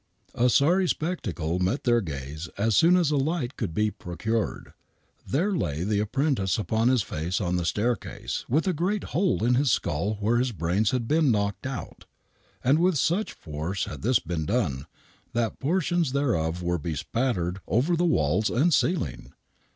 A 0.33 0.49
sorry 0.49 0.87
spectacle 0.87 1.59
met 1.59 1.83
their 1.83 2.01
gaze 2.01 2.47
as 2.57 2.75
soon 2.75 2.97
as 2.97 3.11
a 3.11 3.17
light 3.17 3.55
could 3.55 3.71
be 3.71 3.91
pro 3.91 4.15
cured. 4.17 4.73
There 5.27 5.51
lay 5.55 5.83
the 5.83 5.99
apprentice 5.99 6.57
upon 6.57 6.87
his 6.87 7.03
face 7.03 7.39
on 7.39 7.55
the 7.55 7.65
staircase 7.65 8.43
with 8.49 8.67
a 8.67 8.73
great 8.73 9.03
hole 9.13 9.43
in 9.43 9.53
his 9.53 9.69
skull 9.69 10.15
where 10.19 10.37
his 10.37 10.53
brains 10.53 10.89
had 10.89 11.07
been 11.07 11.29
knocked 11.29 11.67
out, 11.67 12.05
and 12.63 12.79
with 12.79 12.97
such 12.97 13.33
force 13.33 13.85
had 13.85 14.01
this 14.01 14.17
been 14.17 14.47
done, 14.47 14.87
that 15.33 15.59
portions 15.59 16.13
thereof 16.13 16.63
were 16.63 16.79
bespattered 16.79 17.61
over 17.67 17.95
the 17.95 18.03
walls 18.03 18.49
and 18.49 18.73
ceiling. 18.73 19.33